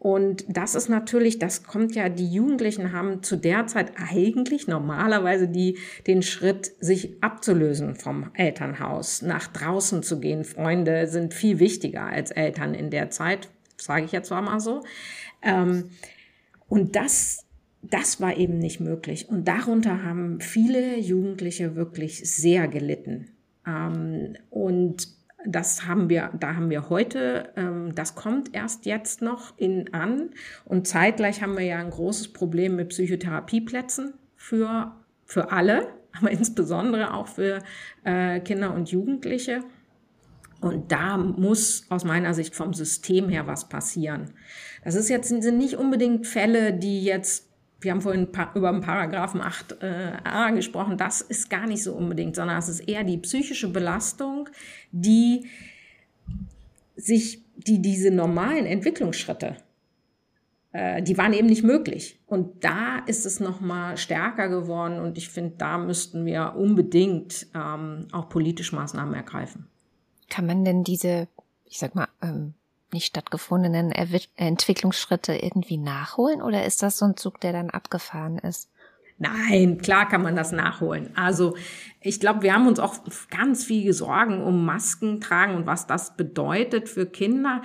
[0.00, 5.46] Und das ist natürlich, das kommt ja, die Jugendlichen haben zu der Zeit eigentlich normalerweise
[5.46, 10.44] die, den Schritt, sich abzulösen vom Elternhaus, nach draußen zu gehen.
[10.44, 14.82] Freunde sind viel wichtiger als Eltern in der Zeit, sage ich jetzt mal so.
[15.42, 15.90] Ähm,
[16.66, 17.44] und das,
[17.82, 19.28] das war eben nicht möglich.
[19.28, 23.32] Und darunter haben viele Jugendliche wirklich sehr gelitten.
[23.66, 29.56] Ähm, und das haben wir, da haben wir heute, ähm, das kommt erst jetzt noch
[29.56, 30.30] in an.
[30.64, 37.14] Und zeitgleich haben wir ja ein großes Problem mit Psychotherapieplätzen für, für alle, aber insbesondere
[37.14, 37.60] auch für
[38.04, 39.64] äh, Kinder und Jugendliche.
[40.60, 44.32] Und da muss aus meiner Sicht vom System her was passieren.
[44.84, 47.49] Das ist jetzt, sind nicht unbedingt Fälle, die jetzt
[47.80, 52.36] wir haben vorhin über den Paragraphen 8a äh, gesprochen, das ist gar nicht so unbedingt,
[52.36, 54.48] sondern es ist eher die psychische Belastung,
[54.92, 55.46] die
[56.96, 59.56] sich, die diese normalen Entwicklungsschritte,
[60.72, 62.20] äh, die waren eben nicht möglich.
[62.26, 68.08] Und da ist es nochmal stärker geworden und ich finde, da müssten wir unbedingt ähm,
[68.12, 69.66] auch politische Maßnahmen ergreifen.
[70.28, 71.28] Kann man denn diese,
[71.64, 72.54] ich sag mal, ähm
[72.92, 73.92] nicht stattgefundenen
[74.36, 78.68] Entwicklungsschritte irgendwie nachholen oder ist das so ein Zug, der dann abgefahren ist?
[79.22, 81.10] Nein, klar kann man das nachholen.
[81.14, 81.54] Also
[82.00, 82.94] ich glaube, wir haben uns auch
[83.28, 87.60] ganz viel Sorgen um Masken tragen und was das bedeutet für Kinder.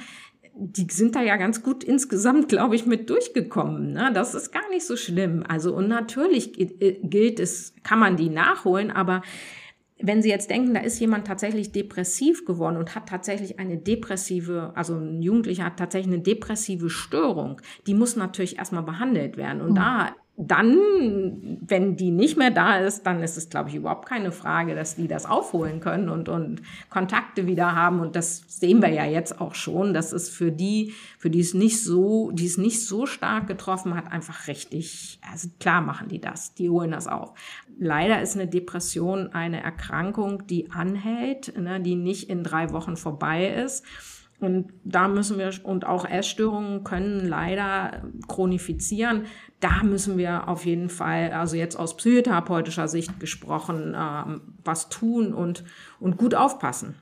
[0.54, 3.94] Die sind da ja ganz gut insgesamt, glaube ich, mit durchgekommen.
[3.94, 4.12] Ne?
[4.14, 5.46] Das ist gar nicht so schlimm.
[5.48, 9.22] Also und natürlich gilt es, kann man die nachholen, aber
[10.00, 14.74] wenn Sie jetzt denken, da ist jemand tatsächlich depressiv geworden und hat tatsächlich eine depressive,
[14.76, 19.62] also ein Jugendlicher hat tatsächlich eine depressive Störung, die muss natürlich erstmal behandelt werden.
[19.62, 19.76] Und mhm.
[19.76, 24.34] da dann, wenn die nicht mehr da ist, dann ist es, glaube ich, überhaupt keine
[24.34, 28.02] Frage, dass die das aufholen können und, und Kontakte wieder haben.
[28.02, 31.54] Und das sehen wir ja jetzt auch schon, dass es für die, für die es
[31.54, 36.20] nicht so, die es nicht so stark getroffen hat, einfach richtig, also klar machen die
[36.20, 37.34] das, die holen das auf.
[37.80, 43.48] Leider ist eine Depression eine Erkrankung, die anhält, ne, die nicht in drei Wochen vorbei
[43.48, 43.86] ist.
[44.40, 49.24] Und da müssen wir, und auch Essstörungen können leider chronifizieren.
[49.60, 55.34] Da müssen wir auf jeden Fall, also jetzt aus psychotherapeutischer Sicht gesprochen, äh, was tun
[55.34, 55.64] und,
[56.00, 56.96] und gut aufpassen.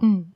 [0.00, 0.32] Mhm.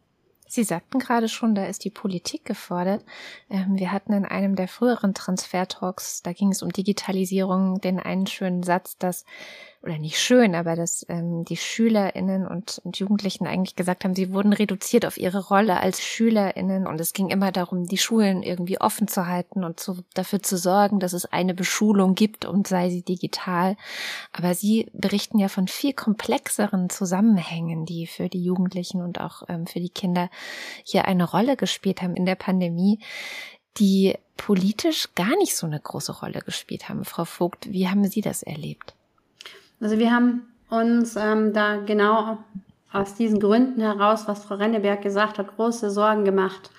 [0.49, 3.05] Sie sagten gerade schon, da ist die Politik gefordert.
[3.51, 8.27] Ähm, wir hatten in einem der früheren Transfer-Talks, da ging es um Digitalisierung, den einen
[8.27, 9.25] schönen Satz, dass
[9.83, 14.33] oder nicht schön, aber dass ähm, die SchülerInnen und, und Jugendlichen eigentlich gesagt haben, sie
[14.33, 18.81] wurden reduziert auf ihre Rolle als SchülerInnen und es ging immer darum, die Schulen irgendwie
[18.81, 22.91] offen zu halten und zu, dafür zu sorgen, dass es eine Beschulung gibt und sei
[22.91, 23.77] sie digital.
[24.33, 29.67] Aber sie berichten ja von viel komplexeren Zusammenhängen, die für die Jugendlichen und auch ähm,
[29.67, 30.31] für die Kinder
[30.85, 32.99] hier eine Rolle gespielt haben in der Pandemie
[33.79, 37.05] die politisch gar nicht so eine große Rolle gespielt haben.
[37.05, 38.95] Frau Vogt, wie haben Sie das erlebt?
[39.81, 42.39] Also wir haben uns ähm, da genau
[42.93, 46.71] aus diesen Gründen heraus, was Frau Renneberg gesagt hat, große Sorgen gemacht.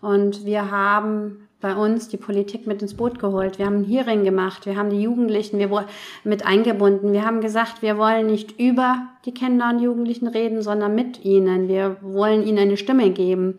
[0.00, 3.58] Und wir haben bei uns die Politik mit ins Boot geholt.
[3.58, 5.86] Wir haben ein Hearing gemacht, wir haben die Jugendlichen wir
[6.24, 7.12] mit eingebunden.
[7.12, 11.68] Wir haben gesagt, wir wollen nicht über die Kinder und Jugendlichen reden, sondern mit ihnen.
[11.68, 13.58] Wir wollen ihnen eine Stimme geben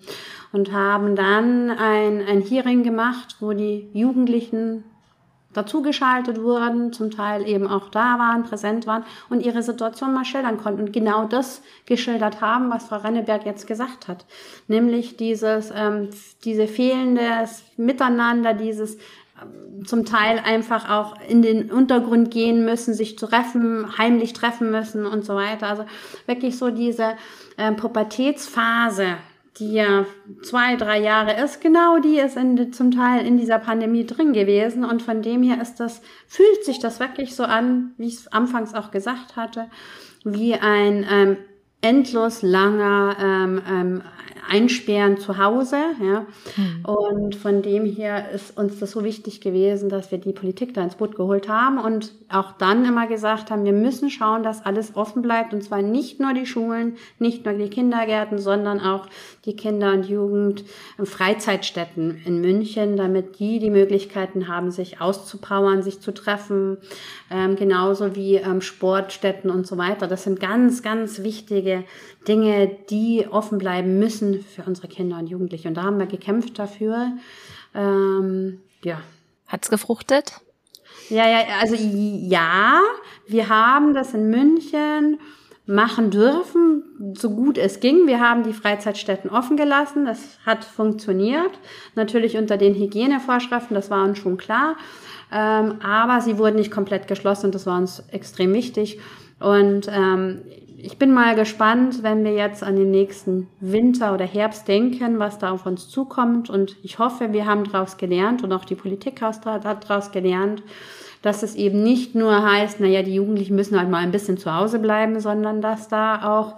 [0.51, 4.83] und haben dann ein, ein Hearing gemacht, wo die Jugendlichen
[5.53, 10.57] dazugeschaltet wurden, zum Teil eben auch da waren, präsent waren und ihre Situation mal schildern
[10.57, 14.25] konnten und genau das geschildert haben, was Frau Renneberg jetzt gesagt hat.
[14.67, 16.09] Nämlich dieses, ähm,
[16.43, 18.97] diese fehlendes Miteinander, dieses
[19.41, 25.05] ähm, zum Teil einfach auch in den Untergrund gehen müssen, sich treffen, heimlich treffen müssen
[25.05, 25.67] und so weiter.
[25.67, 25.85] Also
[26.25, 27.15] wirklich so diese
[27.57, 29.17] äh, Pubertätsphase,
[29.59, 30.05] die ja
[30.41, 34.83] zwei, drei Jahre ist, genau die ist in, zum Teil in dieser Pandemie drin gewesen.
[34.83, 38.27] Und von dem her ist das, fühlt sich das wirklich so an, wie ich es
[38.33, 39.67] anfangs auch gesagt hatte,
[40.23, 41.37] wie ein ähm,
[41.81, 44.01] endlos langer ähm, ähm,
[44.49, 45.77] Einsperren zu Hause.
[46.01, 46.25] Ja.
[46.57, 46.85] Mhm.
[46.85, 50.83] Und von dem her ist uns das so wichtig gewesen, dass wir die Politik da
[50.83, 54.95] ins Boot geholt haben und auch dann immer gesagt haben, wir müssen schauen, dass alles
[54.95, 55.53] offen bleibt.
[55.53, 59.07] Und zwar nicht nur die Schulen, nicht nur die Kindergärten, sondern auch
[59.45, 60.63] die Kinder- und Jugend-
[61.03, 66.77] Freizeitstätten in München, damit die die Möglichkeiten haben, sich auszupowern, sich zu treffen,
[67.29, 70.07] ähm, genauso wie ähm, Sportstätten und so weiter.
[70.07, 71.83] Das sind ganz, ganz wichtige
[72.27, 75.67] Dinge, die offen bleiben müssen für unsere Kinder und Jugendliche.
[75.67, 77.13] Und da haben wir gekämpft dafür.
[77.75, 79.01] Ähm, ja.
[79.47, 80.41] Hat's gefruchtet?
[81.09, 82.79] Ja, ja, also ja,
[83.27, 85.19] wir haben das in München
[85.65, 88.05] machen dürfen, so gut es ging.
[88.05, 90.05] Wir haben die Freizeitstätten offen gelassen.
[90.05, 91.51] Das hat funktioniert.
[91.95, 94.75] Natürlich unter den Hygienevorschriften, das war uns schon klar.
[95.31, 98.99] Ähm, aber sie wurden nicht komplett geschlossen und das war uns extrem wichtig.
[99.39, 100.41] Und ähm,
[100.85, 105.39] ich bin mal gespannt, wenn wir jetzt an den nächsten Winter oder Herbst denken, was
[105.39, 106.49] da auf uns zukommt.
[106.49, 110.61] Und ich hoffe, wir haben daraus gelernt und auch die Politik hat daraus gelernt,
[111.21, 114.53] dass es eben nicht nur heißt, naja, die Jugendlichen müssen halt mal ein bisschen zu
[114.53, 116.57] Hause bleiben, sondern dass da auch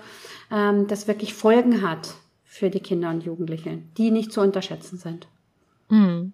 [0.51, 5.27] ähm, das wirklich Folgen hat für die Kinder und Jugendlichen, die nicht zu unterschätzen sind.
[5.89, 6.33] Mhm.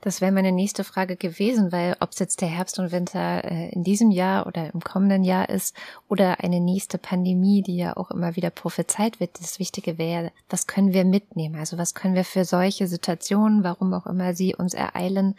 [0.00, 3.70] Das wäre meine nächste Frage gewesen, weil ob es jetzt der Herbst und Winter äh,
[3.70, 5.76] in diesem Jahr oder im kommenden Jahr ist
[6.08, 10.66] oder eine nächste Pandemie, die ja auch immer wieder prophezeit wird, das Wichtige wäre, was
[10.66, 11.56] können wir mitnehmen?
[11.56, 15.34] Also was können wir für solche Situationen, warum auch immer sie uns ereilen,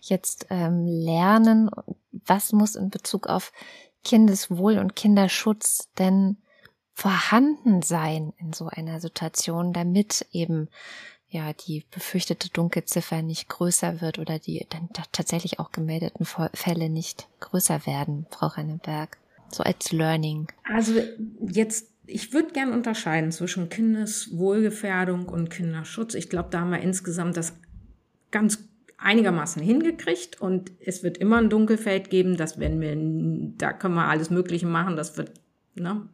[0.00, 1.70] jetzt ähm, lernen?
[2.12, 3.52] Was muss in Bezug auf
[4.04, 6.38] Kindeswohl und Kinderschutz denn
[6.98, 10.68] vorhanden sein in so einer Situation, damit eben
[11.30, 17.28] ja die befürchtete Dunkelziffer nicht größer wird oder die dann tatsächlich auch gemeldeten Fälle nicht
[17.40, 19.18] größer werden, Frau Rennenberg.
[19.50, 20.48] So als Learning.
[20.64, 20.92] Also
[21.40, 26.14] jetzt, ich würde gern unterscheiden zwischen Kindeswohlgefährdung und Kinderschutz.
[26.14, 27.54] Ich glaube, da haben wir insgesamt das
[28.30, 32.96] ganz einigermaßen hingekriegt und es wird immer ein Dunkelfeld geben, das werden wir,
[33.56, 35.32] da können wir alles Mögliche machen, das wird,
[35.76, 36.08] ne,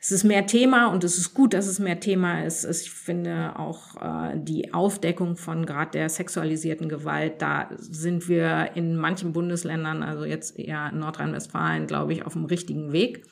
[0.00, 2.64] es ist mehr Thema und es ist gut, dass es mehr Thema ist.
[2.64, 8.96] Ich finde auch äh, die Aufdeckung von gerade der sexualisierten Gewalt, da sind wir in
[8.96, 13.24] manchen Bundesländern, also jetzt eher Nordrhein-Westfalen, glaube ich, auf dem richtigen Weg.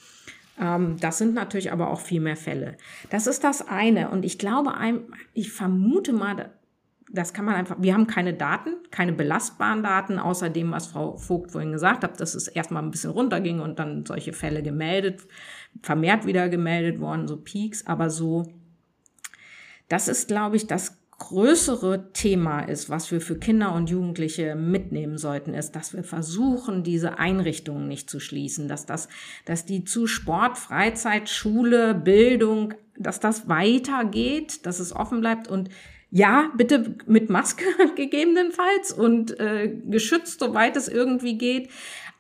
[0.61, 2.77] Ähm, das sind natürlich aber auch viel mehr Fälle.
[3.11, 4.11] Das ist das eine.
[4.11, 4.73] Und ich glaube,
[5.35, 6.51] ich vermute mal,
[7.13, 11.17] das kann man einfach, wir haben keine Daten, keine belastbaren Daten, außer dem, was Frau
[11.17, 15.23] Vogt vorhin gesagt hat, dass es erstmal ein bisschen runterging und dann solche Fälle gemeldet
[15.83, 18.45] vermehrt wieder gemeldet worden, so Peaks, aber so,
[19.89, 25.17] das ist, glaube ich, das größere Thema ist, was wir für Kinder und Jugendliche mitnehmen
[25.17, 29.09] sollten, ist, dass wir versuchen, diese Einrichtungen nicht zu schließen, dass das,
[29.47, 35.71] dass die zu Sport, Freizeit, Schule, Bildung, dass das weitergeht, dass es offen bleibt und
[36.11, 37.65] ja, bitte mit Maske
[37.97, 41.71] gegebenenfalls und äh, geschützt, soweit es irgendwie geht,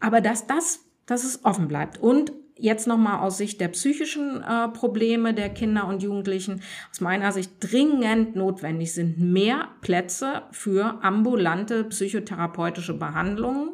[0.00, 1.98] aber dass das, dass es offen bleibt.
[1.98, 7.32] Und jetzt nochmal aus Sicht der psychischen äh, Probleme der Kinder und Jugendlichen aus meiner
[7.32, 13.70] Sicht dringend notwendig sind mehr Plätze für ambulante psychotherapeutische Behandlungen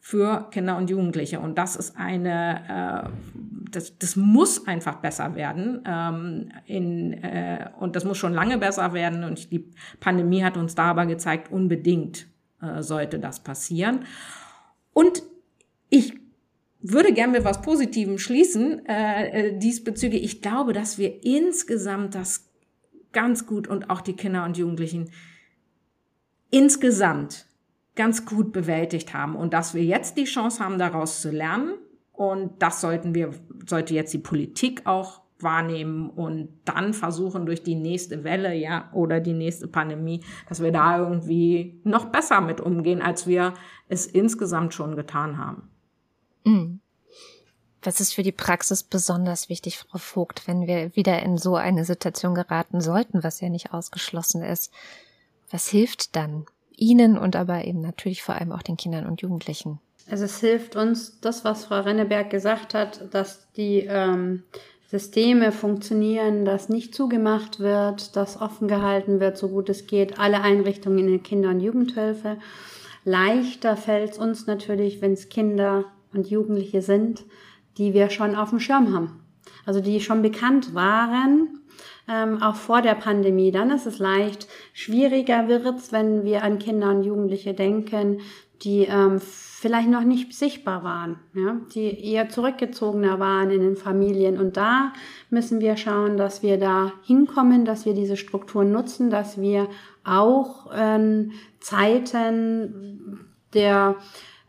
[0.00, 1.40] für Kinder und Jugendliche.
[1.40, 3.08] Und das ist eine, äh,
[3.70, 5.82] das, das muss einfach besser werden.
[5.84, 9.24] Ähm, in, äh, und das muss schon lange besser werden.
[9.24, 9.68] Und die
[9.98, 12.28] Pandemie hat uns da aber gezeigt, unbedingt
[12.62, 14.04] äh, sollte das passieren.
[14.92, 15.24] Und
[15.88, 16.14] ich
[16.92, 20.24] würde gerne mit was Positivem schließen äh, äh, diesbezüglich.
[20.24, 22.48] Ich glaube, dass wir insgesamt das
[23.12, 25.10] ganz gut und auch die Kinder und Jugendlichen
[26.50, 27.46] insgesamt
[27.94, 31.74] ganz gut bewältigt haben und dass wir jetzt die Chance haben, daraus zu lernen.
[32.12, 33.30] Und das sollten wir,
[33.66, 39.20] sollte jetzt die Politik auch wahrnehmen und dann versuchen durch die nächste Welle, ja, oder
[39.20, 43.54] die nächste Pandemie, dass wir da irgendwie noch besser mit umgehen, als wir
[43.88, 45.70] es insgesamt schon getan haben.
[46.46, 46.80] Mhm.
[47.82, 51.84] Was ist für die Praxis besonders wichtig, Frau Vogt, wenn wir wieder in so eine
[51.84, 54.72] Situation geraten sollten, was ja nicht ausgeschlossen ist?
[55.50, 59.78] Was hilft dann Ihnen und aber eben natürlich vor allem auch den Kindern und Jugendlichen?
[60.10, 64.44] Also es hilft uns, das, was Frau Renneberg gesagt hat, dass die ähm,
[64.88, 70.40] Systeme funktionieren, dass nicht zugemacht wird, dass offen gehalten wird, so gut es geht, alle
[70.42, 72.38] Einrichtungen in der Kinder- und Jugendhilfe.
[73.04, 77.24] Leichter fällt es uns natürlich, wenn es Kinder und Jugendliche sind,
[77.78, 79.20] die wir schon auf dem Schirm haben.
[79.64, 81.60] Also die schon bekannt waren,
[82.08, 83.50] ähm, auch vor der Pandemie.
[83.50, 84.46] Dann ist es leicht.
[84.72, 88.20] Schwieriger wird's, wenn wir an Kinder und Jugendliche denken,
[88.62, 94.38] die ähm, vielleicht noch nicht sichtbar waren, ja, die eher zurückgezogener waren in den Familien.
[94.38, 94.92] Und da
[95.28, 99.68] müssen wir schauen, dass wir da hinkommen, dass wir diese Strukturen nutzen, dass wir
[100.04, 103.96] auch ähm, Zeiten der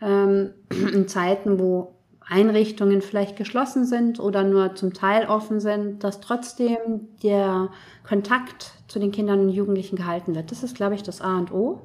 [0.02, 0.52] ähm,
[0.94, 1.94] in Zeiten, wo
[2.30, 7.70] Einrichtungen vielleicht geschlossen sind oder nur zum Teil offen sind, dass trotzdem der
[8.08, 10.52] Kontakt zu den Kindern und Jugendlichen gehalten wird.
[10.52, 11.82] Das ist, glaube ich, das A und O.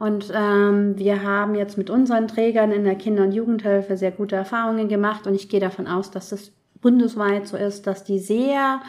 [0.00, 4.34] Und ähm, wir haben jetzt mit unseren Trägern in der Kinder- und Jugendhilfe sehr gute
[4.34, 8.80] Erfahrungen gemacht und ich gehe davon aus, dass das bundesweit so ist, dass die sehr,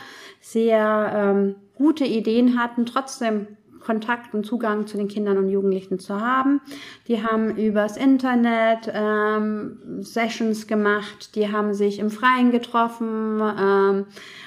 [0.41, 3.45] sehr ähm, gute Ideen hatten, trotzdem
[3.83, 6.61] Kontakt und Zugang zu den Kindern und Jugendlichen zu haben.
[7.07, 14.05] Die haben übers Internet ähm, Sessions gemacht, die haben sich im Freien getroffen, ähm,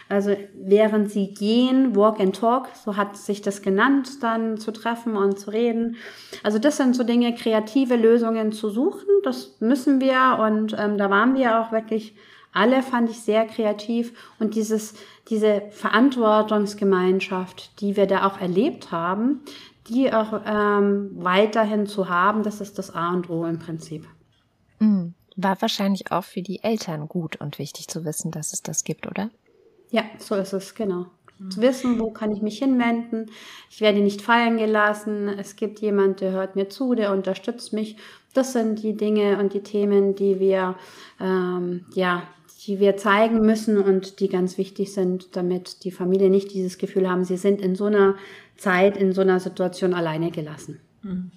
[0.09, 5.17] also während sie gehen, Walk and Talk, so hat sich das genannt, dann zu treffen
[5.17, 5.97] und zu reden.
[6.43, 11.11] Also das sind so Dinge, kreative Lösungen zu suchen, das müssen wir und ähm, da
[11.11, 12.15] waren wir auch wirklich
[12.57, 14.95] alle, fand ich sehr kreativ und dieses
[15.29, 19.41] diese Verantwortungsgemeinschaft, die wir da auch erlebt haben,
[19.89, 24.07] die auch ähm, weiterhin zu haben, das ist das A und O im Prinzip.
[24.79, 25.15] Mhm.
[25.37, 29.07] War wahrscheinlich auch für die Eltern gut und wichtig zu wissen, dass es das gibt,
[29.07, 29.31] oder?
[29.91, 31.07] Ja, so ist es, genau.
[31.39, 31.51] Mhm.
[31.51, 33.31] Zu wissen, wo kann ich mich hinwenden.
[33.71, 35.29] Ich werde nicht fallen gelassen.
[35.29, 37.97] Es gibt jemand, der hört mir zu, der unterstützt mich.
[38.33, 40.77] Das sind die Dinge und die Themen, die wir
[41.21, 42.23] ähm, ja
[42.67, 47.09] die wir zeigen müssen und die ganz wichtig sind, damit die Familie nicht dieses Gefühl
[47.09, 48.17] haben, sie sind in so einer
[48.57, 50.81] Zeit, in so einer Situation alleine gelassen.
[51.03, 51.31] Mhm.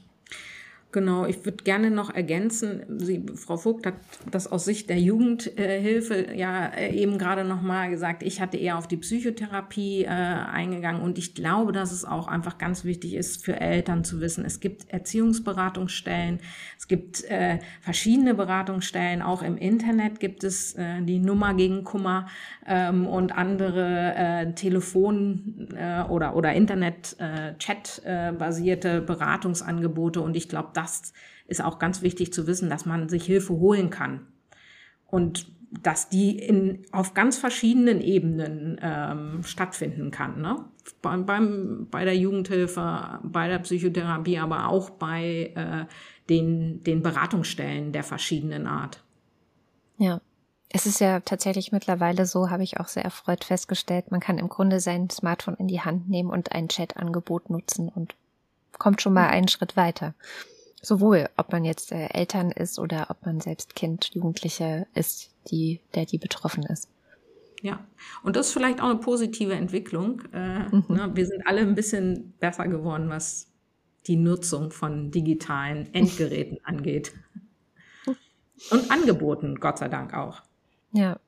[0.91, 3.93] Genau, ich würde gerne noch ergänzen, Sie, Frau Vogt hat
[4.31, 8.87] das aus Sicht der Jugendhilfe ja äh, eben gerade nochmal gesagt, ich hatte eher auf
[8.87, 13.61] die Psychotherapie äh, eingegangen und ich glaube, dass es auch einfach ganz wichtig ist für
[13.61, 16.39] Eltern zu wissen, es gibt Erziehungsberatungsstellen,
[16.75, 22.25] es gibt äh, verschiedene Beratungsstellen, auch im Internet gibt es äh, die Nummer gegen Kummer
[22.65, 31.13] ähm, und andere äh, Telefon- äh, oder, oder Internet-Chat-basierte äh, Beratungsangebote und ich glaube, das
[31.47, 34.27] ist auch ganz wichtig zu wissen, dass man sich Hilfe holen kann.
[35.07, 40.41] Und dass die in, auf ganz verschiedenen Ebenen ähm, stattfinden kann.
[40.41, 40.65] Ne?
[41.01, 45.85] Beim, beim, bei der Jugendhilfe, bei der Psychotherapie, aber auch bei äh,
[46.29, 49.03] den, den Beratungsstellen der verschiedenen Art.
[49.97, 50.21] Ja.
[50.71, 54.49] Es ist ja tatsächlich mittlerweile so, habe ich auch sehr erfreut festgestellt, man kann im
[54.49, 58.15] Grunde sein Smartphone in die Hand nehmen und ein Chat-Angebot nutzen und
[58.77, 60.13] kommt schon mal einen Schritt weiter.
[60.81, 65.81] Sowohl, ob man jetzt äh, Eltern ist oder ob man selbst Kind, Jugendliche ist, die,
[65.93, 66.89] der die betroffen ist.
[67.61, 67.85] Ja,
[68.23, 70.21] und das ist vielleicht auch eine positive Entwicklung.
[70.33, 70.85] Äh, mhm.
[70.87, 73.47] ne, wir sind alle ein bisschen besser geworden, was
[74.07, 77.13] die Nutzung von digitalen Endgeräten angeht.
[78.71, 80.41] Und Angeboten, Gott sei Dank auch.
[80.91, 81.19] Ja.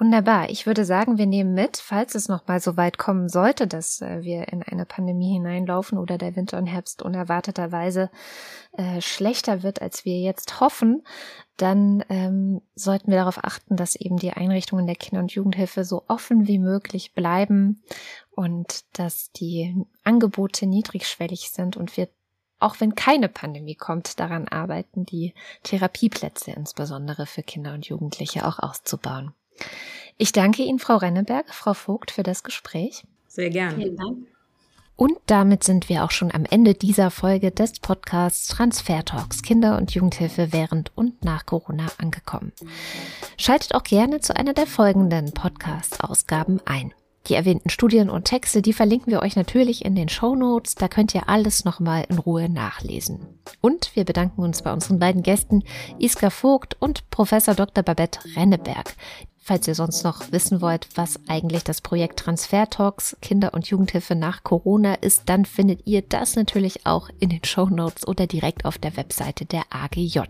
[0.00, 0.48] Wunderbar.
[0.48, 4.00] Ich würde sagen, wir nehmen mit, falls es noch mal so weit kommen sollte, dass
[4.00, 8.08] äh, wir in eine Pandemie hineinlaufen oder der Winter und Herbst unerwarteterweise
[8.76, 11.02] äh, schlechter wird, als wir jetzt hoffen,
[11.56, 16.04] dann ähm, sollten wir darauf achten, dass eben die Einrichtungen der Kinder- und Jugendhilfe so
[16.06, 17.82] offen wie möglich bleiben
[18.30, 22.08] und dass die Angebote niedrigschwellig sind und wir
[22.60, 25.32] auch wenn keine Pandemie kommt, daran arbeiten, die
[25.62, 29.32] Therapieplätze insbesondere für Kinder und Jugendliche auch auszubauen.
[30.16, 33.04] Ich danke Ihnen, Frau Renneberg, Frau Vogt, für das Gespräch.
[33.28, 33.76] Sehr gerne.
[33.76, 34.18] Vielen Dank.
[34.96, 39.78] Und damit sind wir auch schon am Ende dieser Folge des Podcasts Transfer Talks Kinder-
[39.78, 42.50] und Jugendhilfe während und nach Corona angekommen.
[43.36, 46.92] Schaltet auch gerne zu einer der folgenden Podcast-Ausgaben ein.
[47.28, 50.74] Die erwähnten Studien und Texte, die verlinken wir euch natürlich in den Show Notes.
[50.74, 53.20] Da könnt ihr alles nochmal in Ruhe nachlesen.
[53.60, 55.62] Und wir bedanken uns bei unseren beiden Gästen
[56.00, 57.84] Iska Vogt und Professor Dr.
[57.84, 58.96] Babette Renneberg,
[59.48, 64.14] Falls ihr sonst noch wissen wollt, was eigentlich das Projekt Transfer Talks Kinder- und Jugendhilfe
[64.14, 68.66] nach Corona ist, dann findet ihr das natürlich auch in den Show Notes oder direkt
[68.66, 70.20] auf der Webseite der AGJ.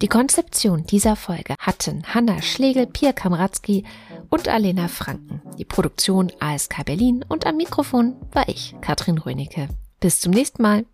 [0.00, 3.82] Die Konzeption dieser Folge hatten Hanna Schlegel, Pia Kamratzki
[4.28, 5.42] und Alena Franken.
[5.58, 9.68] Die Produktion ASK Berlin und am Mikrofon war ich, Katrin Rönecke.
[9.98, 10.84] Bis zum nächsten Mal.